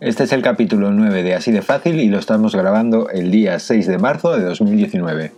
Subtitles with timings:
[0.00, 3.58] Este es el capítulo 9 de Así de Fácil y lo estamos grabando el día
[3.58, 5.32] 6 de marzo de 2019.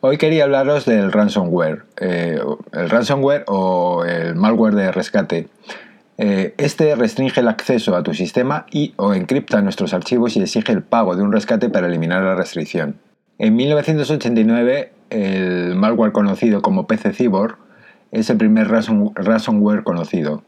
[0.00, 2.38] Hoy quería hablaros del ransomware, eh,
[2.72, 5.48] el ransomware o el malware de rescate.
[6.18, 10.72] Eh, este restringe el acceso a tu sistema y o encripta nuestros archivos y exige
[10.72, 12.96] el pago de un rescate para eliminar la restricción.
[13.38, 17.56] En 1989, el malware conocido como PC Cyborg
[18.12, 20.42] es el primer ransomware conocido.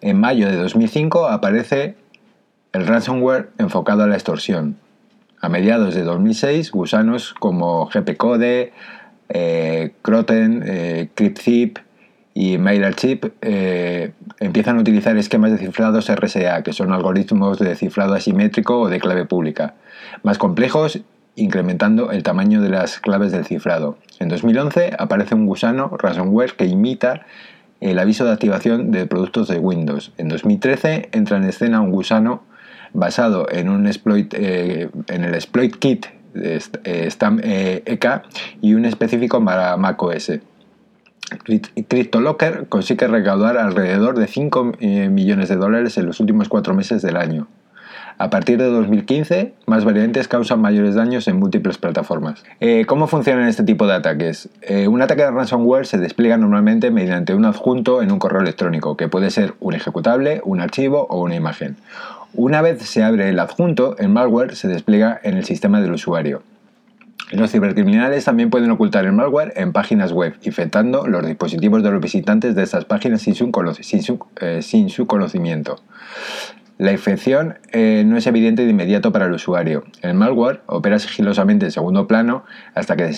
[0.00, 1.96] En mayo de 2005 aparece
[2.72, 4.76] el ransomware enfocado a la extorsión,
[5.40, 8.72] a mediados de 2006, gusanos como GPCode,
[9.28, 11.78] eh, Croten, eh, CryptZip
[12.34, 18.14] y MailChimp eh, empiezan a utilizar esquemas de cifrados RSA, que son algoritmos de cifrado
[18.14, 19.74] asimétrico o de clave pública,
[20.22, 21.00] más complejos,
[21.34, 23.98] incrementando el tamaño de las claves del cifrado.
[24.20, 27.26] En 2011 aparece un gusano ransomware que imita
[27.80, 30.12] el aviso de activación de productos de Windows.
[30.18, 32.42] En 2013 entra en escena un gusano
[32.92, 36.60] basado en un exploit, eh, en el exploit kit de
[37.86, 38.20] EK e
[38.60, 40.32] y un específico para macOS.
[41.88, 47.02] CryptoLocker consigue recaudar alrededor de 5 eh, millones de dólares en los últimos cuatro meses
[47.02, 47.48] del año.
[48.20, 52.42] A partir de 2015, más variantes causan mayores daños en múltiples plataformas.
[52.58, 54.48] Eh, ¿Cómo funcionan este tipo de ataques?
[54.88, 59.08] un ataque de ransomware se despliega normalmente mediante un adjunto en un correo electrónico, que
[59.08, 61.76] puede ser un ejecutable, un archivo o una imagen.
[62.34, 66.42] Una vez se abre el adjunto, el malware se despliega en el sistema del usuario.
[67.30, 72.00] Los cibercriminales también pueden ocultar el malware en páginas web, infectando los dispositivos de los
[72.00, 73.50] visitantes de estas páginas sin su,
[74.40, 75.78] eh, conocimiento.
[76.78, 79.84] La infección eh, no es evidente de inmediato para el usuario.
[80.00, 83.10] El malware opera sigilosamente en segundo plano hasta que,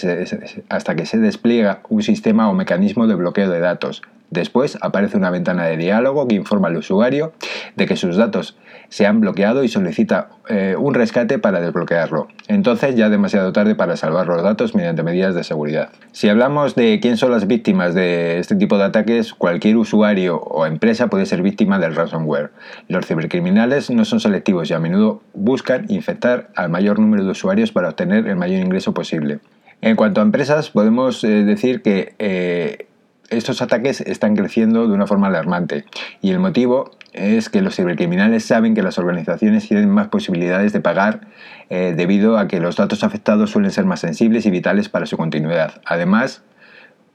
[0.71, 4.01] hasta que se despliega un sistema o mecanismo de bloqueo de datos,
[4.31, 7.33] Después aparece una ventana de diálogo que informa al usuario
[7.77, 8.57] de que sus datos
[8.89, 12.29] se han bloqueado y solicita eh, un rescate para desbloquearlo.
[12.49, 15.91] Entonces ya demasiado tarde para salvar los datos mediante medidas de seguridad.
[16.13, 20.67] Si hablamos de quién son las víctimas de este tipo de ataques, cualquier usuario o
[20.67, 22.51] empresa puede ser víctima del ransomware.
[22.89, 27.73] Los cibercriminales no son selectivos y a menudo buscan infectar al mayor número de usuarios
[27.73, 29.41] para obtener el mayor ingreso posible.
[29.83, 32.87] En cuanto a empresas, podemos eh, decir que eh,
[33.31, 35.85] estos ataques están creciendo de una forma alarmante
[36.21, 40.81] y el motivo es que los cibercriminales saben que las organizaciones tienen más posibilidades de
[40.81, 41.21] pagar
[41.69, 45.17] eh, debido a que los datos afectados suelen ser más sensibles y vitales para su
[45.17, 45.81] continuidad.
[45.85, 46.43] Además,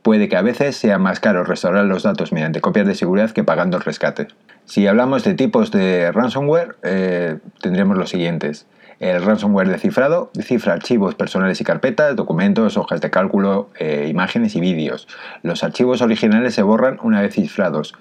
[0.01, 3.43] puede que a veces sea más caro restaurar los datos mediante copias de seguridad que
[3.43, 4.27] pagando el rescate.
[4.65, 8.67] Si hablamos de tipos de ransomware, eh, tendremos los siguientes.
[8.99, 14.55] El ransomware de cifrado cifra archivos personales y carpetas, documentos, hojas de cálculo, eh, imágenes
[14.55, 15.07] y vídeos.
[15.43, 17.93] Los archivos originales se borran una vez cifrados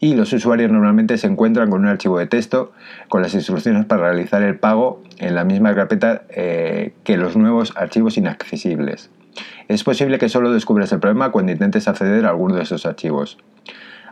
[0.00, 2.72] y los usuarios normalmente se encuentran con un archivo de texto
[3.08, 7.72] con las instrucciones para realizar el pago en la misma carpeta eh, que los nuevos
[7.76, 9.10] archivos inaccesibles.
[9.68, 13.38] Es posible que solo descubras el problema cuando intentes acceder a alguno de esos archivos.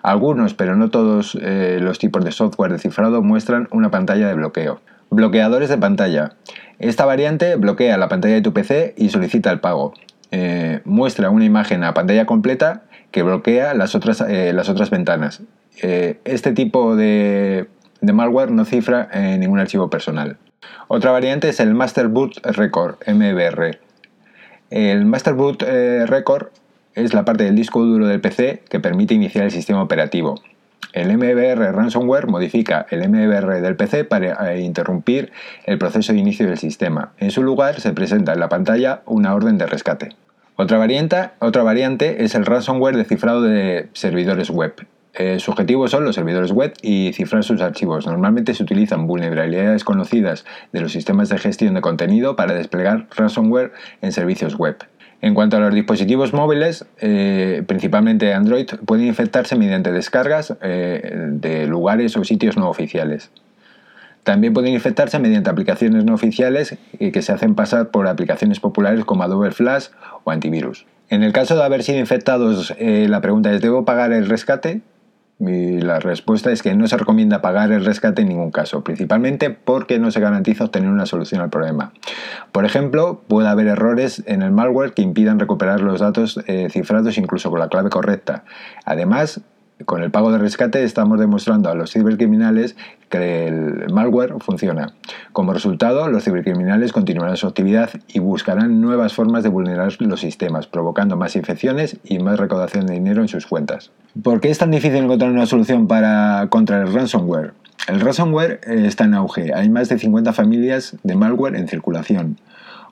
[0.03, 4.35] Algunos, pero no todos eh, los tipos de software de cifrado muestran una pantalla de
[4.35, 4.81] bloqueo.
[5.11, 6.33] Bloqueadores de pantalla.
[6.79, 9.95] Esta variante bloquea la pantalla de tu PC y solicita el pago.
[10.33, 15.43] Eh, muestra una imagen a pantalla completa que bloquea las otras, eh, las otras ventanas.
[15.83, 17.69] Eh, este tipo de,
[18.01, 19.09] malware no cifra
[19.39, 20.39] ningún archivo personal.
[20.89, 23.79] Otra variante es el Master Boot Record, MBR.
[24.71, 26.49] El Master Boot Record
[26.95, 30.41] es la parte del disco duro del PC que permite iniciar el sistema operativo.
[30.97, 35.31] El MBR ransomware modifica el MBR del PC para eh, interrumpir
[35.67, 37.13] el proceso de inicio del sistema.
[37.19, 40.17] En su lugar se presenta en la pantalla una orden de rescate.
[40.57, 44.73] Otra variante, otra variante es el ransomware de cifrado de servidores web.
[45.13, 48.07] Eh, su objetivo son los servidores web y cifrar sus archivos.
[48.07, 53.73] Normalmente se utilizan vulnerabilidades conocidas de los sistemas de gestión de contenido para desplegar ransomware
[54.01, 54.79] en servicios web.
[55.23, 61.67] En cuanto a los dispositivos móviles, eh, principalmente Android, pueden infectarse mediante descargas eh, de
[61.67, 63.31] lugares o sitios no oficiales.
[64.25, 69.05] También pueden infectarse mediante aplicaciones no oficiales eh, que se hacen pasar por aplicaciones populares
[69.05, 69.87] como Adobe Flash
[70.25, 70.85] o antivirus.
[71.09, 74.81] En el caso de haber sido infectados, la pregunta es, ¿debo pagar el rescate?
[75.39, 79.51] Y la respuesta es que no se recomienda pagar el rescate en ningún caso, principalmente
[79.51, 81.93] porque no se garantiza obtener una solución al problema.
[82.53, 87.19] Por ejemplo, puede haber errores en el malware que impidan recuperar los datos eh, cifrados
[87.19, 88.45] incluso con la clave correcta.
[88.87, 89.43] Además,
[89.85, 92.77] con el pago de rescate estamos demostrando a los cibercriminales
[93.11, 94.95] que el malware funciona.
[95.33, 100.67] Como resultado, los cibercriminales continuarán su actividad y buscarán nuevas formas de vulnerar los sistemas,
[100.67, 103.91] provocando más infecciones y más recaudación de dinero en sus cuentas.
[104.23, 107.53] ¿Por qué es tan difícil encontrar una solución para, contra el ransomware?
[107.87, 109.53] El ransomware está en auge.
[109.55, 112.39] Hay más de 50 familias de malware en circulación.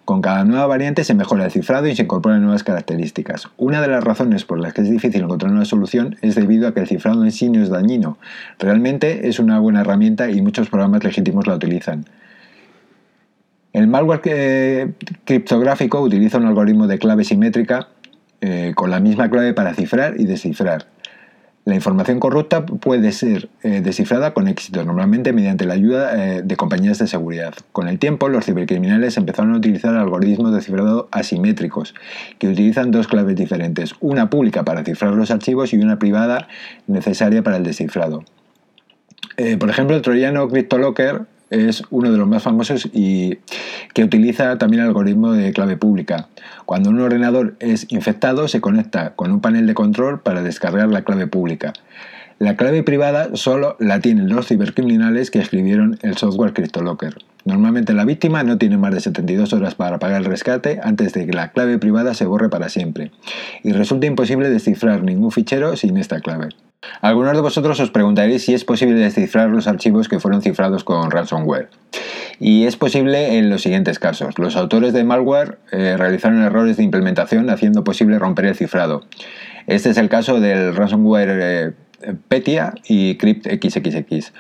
[0.05, 3.49] Con cada nueva variante se mejora el cifrado y se incorporan nuevas características.
[3.57, 6.75] Una de las razones por las que es difícil encontrar una solución es debido a
[6.75, 8.19] que el cifrado en sí no es dañino.
[8.59, 12.05] Realmente es una buena herramienta y muchos programas legítimos la utilizan.
[13.73, 17.89] El malware criptográfico utiliza un algoritmo de clave simétrica
[18.43, 20.87] eh, con la misma clave para cifrar y descifrar.
[21.65, 26.57] La información corrupta puede ser eh, descifrada con éxito, normalmente mediante la ayuda eh, de
[26.57, 27.55] compañías de seguridad.
[27.73, 31.95] Con el tiempo, los cibercriminales empezaron a utilizar algoritmos de cifrado asimétricos,
[32.39, 36.49] que utilizan dos claves diferentes, una pública para cifrar los archivos y una privada
[36.87, 38.25] necesaria para el descifrado.
[39.39, 43.39] Eh, por ejemplo, el troyano CryptoLocker es uno de los más famosos y
[43.93, 46.29] que utiliza también el algoritmo de clave pública.
[46.67, 51.03] Cuando un ordenador es infectado, se conecta con un panel de control para descargar la
[51.03, 51.73] clave pública.
[52.39, 57.15] La clave privada solo la tienen los cibercriminales que escribieron el software CryptoLocker.
[57.45, 61.27] Normalmente la víctima no tiene más de 72 horas para pagar el rescate antes de
[61.27, 63.13] que la clave privada se borre para siempre,
[63.63, 66.49] y resulta imposible descifrar ningún fichero sin esta clave.
[67.01, 71.11] Algunos de vosotros os preguntaréis si es posible descifrar los archivos que fueron cifrados con
[71.11, 71.69] ransomware.
[72.41, 74.39] Y es posible en los siguientes casos.
[74.39, 79.05] Los autores de malware eh, realizaron errores de implementación haciendo posible romper el cifrado.
[79.67, 81.73] Este es el caso del ransomware eh,
[82.29, 84.33] Petia y CryptXXX.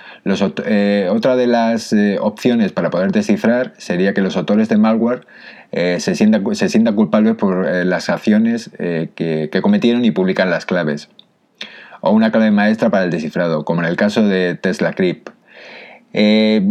[0.67, 5.26] Eh, otra de las opciones para poder descifrar sería que los autores de malware
[5.73, 11.08] se, sientan, culpables por las acciones que, que cometieron y publican las claves
[12.05, 15.31] o una clave maestra para el descifrado, como en el caso de Tesla Crypt.
[16.12, 16.62] Eh,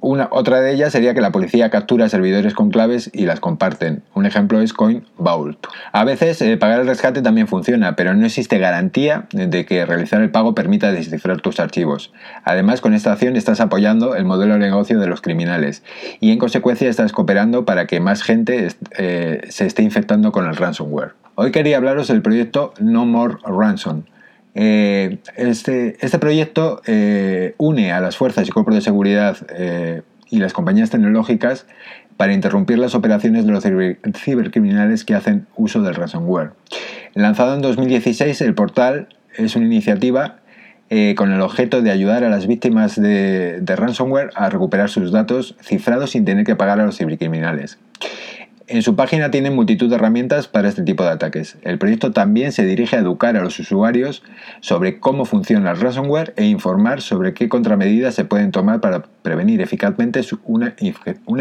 [0.00, 4.02] otra de ellas sería que la policía captura servidores con claves y las comparten.
[4.14, 5.66] Un ejemplo es CoinVault.
[5.92, 10.20] A veces eh, pagar el rescate también funciona, pero no existe garantía de que realizar
[10.22, 12.12] el pago permita descifrar tus archivos.
[12.42, 15.84] Además, con esta acción estás apoyando el modelo de negocio de los criminales
[16.18, 20.56] y en consecuencia estás cooperando para que más gente eh, se esté infectando con el
[20.56, 21.12] ransomware.
[21.36, 24.02] Hoy quería hablaros del proyecto No More Ransom
[24.54, 30.38] eh, este, este, proyecto eh, une a las fuerzas y cuerpos de seguridad eh, y
[30.38, 31.66] las compañías tecnológicas
[32.18, 33.64] para interrumpir las operaciones de los
[34.14, 36.50] cibercriminales que hacen uso del ransomware.
[37.14, 40.38] Lanzado en 2016, el portal es una iniciativa
[41.16, 45.56] con el objeto de ayudar a las víctimas de, de ransomware a recuperar sus datos
[45.62, 47.78] cifrados sin tener que pagar a los cibercriminales.
[48.72, 51.58] En su página tienen multitud de herramientas para este tipo de ataques.
[51.60, 54.22] El proyecto también se dirige a educar a los usuarios
[54.60, 59.60] sobre cómo funciona el ransomware e informar sobre qué contramedidas se pueden tomar para prevenir
[59.60, 60.74] eficazmente una,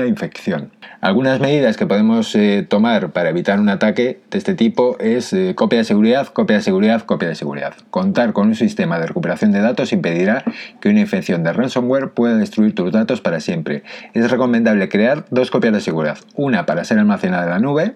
[0.05, 0.71] infección.
[0.99, 5.53] Algunas medidas que podemos eh, tomar para evitar un ataque de este tipo es eh,
[5.55, 7.75] copia de seguridad, copia de seguridad, copia de seguridad.
[7.91, 10.43] Contar con un sistema de recuperación de datos impedirá
[10.81, 13.83] que una infección de ransomware pueda destruir tus datos para siempre.
[14.13, 17.95] Es recomendable crear dos copias de seguridad, una para ser almacenada de la nube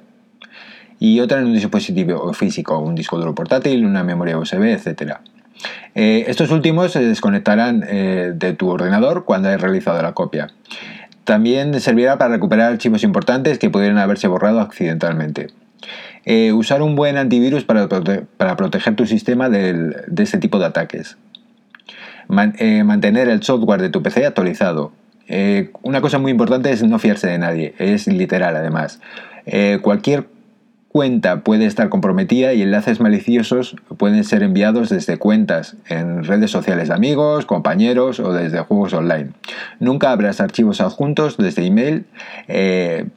[1.00, 5.18] y otra en un dispositivo físico, un disco duro portátil, una memoria USB, etc.
[5.94, 10.51] Eh, estos últimos se desconectarán eh, de tu ordenador cuando hayas realizado la copia.
[11.24, 15.48] También servirá para recuperar archivos importantes que pudieran haberse borrado accidentalmente.
[16.25, 21.18] Eh, usar un buen antivirus para, para proteger tu sistema de este tipo de ataques.
[22.27, 24.91] mantener el software de tu PC actualizado.
[25.27, 29.00] Eh, una cosa muy importante es no fiarse de nadie, es literal además.
[29.46, 30.27] Eh, cualquier
[30.96, 36.88] cuenta puede estar comprometida y enlaces maliciosos pueden ser enviados desde cuentas en redes sociales
[36.88, 39.32] de amigos, compañeros o desde juegos online.
[39.82, 42.05] Nunca abras archivos adjuntos desde email
[42.48, 43.08] eh,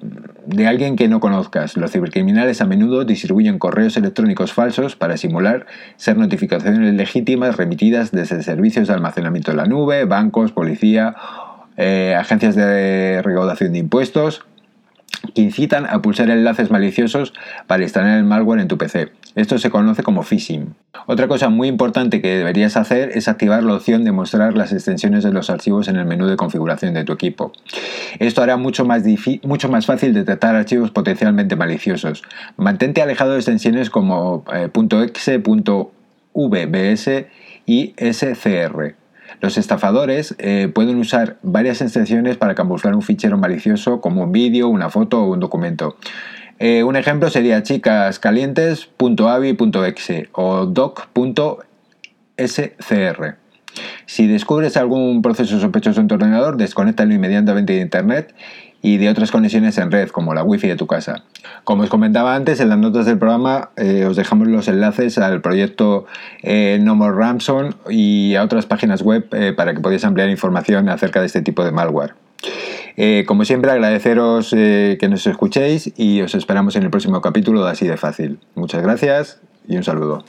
[0.45, 1.77] de alguien que no conozcas.
[1.77, 8.43] Los cibercriminales a menudo distribuyen correos electrónicos falsos para simular ser notificaciones legítimas remitidas desde
[8.43, 11.15] servicios de almacenamiento de la nube, bancos, policía
[11.79, 14.45] eh, agencias de recaudación de impuestos
[15.35, 17.33] que incitan a pulsar enlaces maliciosos
[17.67, 19.11] para instalar el malware en tu PC.
[19.35, 20.75] Esto se conoce como phishing.
[21.07, 25.23] Otra cosa muy importante que deberías hacer es activar la opción de mostrar las extensiones
[25.25, 27.53] de los archivos en el menú de configuración de tu equipo.
[28.19, 29.05] Esto hará mucho más,
[29.45, 32.23] mucho más fácil detectar archivos potencialmente maliciosos.
[32.57, 34.69] Mantente alejado de extensiones como eh,
[35.05, 35.39] .exe,
[36.35, 37.11] .vbs
[37.67, 38.95] y scr.
[39.41, 44.69] Los estafadores eh, pueden usar varias extensiones para camuflar un fichero malicioso como un vídeo,
[44.69, 45.97] una foto o un documento.
[46.59, 51.69] Eh, un ejemplo sería chicascalientes.avi.exe o doc.exe.
[52.39, 53.37] SCR.
[54.07, 58.35] Si descubres algún proceso sospechoso en tu ordenador, desconéctalo inmediatamente de Internet
[58.83, 61.25] y de otras conexiones en red, como la wifi de tu casa.
[61.65, 65.41] Como os comentaba antes, en las notas del programa eh, os dejamos los enlaces al
[65.41, 66.07] proyecto
[66.43, 70.89] eh, No More Ransom y a otras páginas web eh, para que podáis ampliar información
[70.89, 72.15] acerca de este tipo de malware.
[73.27, 77.87] como siempre, agradeceros que nos escuchéis y os esperamos en el próximo capítulo de Así
[77.87, 78.39] de Fácil.
[78.55, 80.25] Muchas gracias y un saludo.